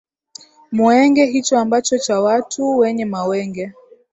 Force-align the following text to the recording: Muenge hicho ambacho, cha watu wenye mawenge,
Muenge 0.71 1.25
hicho 1.25 1.57
ambacho, 1.57 1.97
cha 1.97 2.21
watu 2.21 2.77
wenye 2.77 3.05
mawenge, 3.05 3.73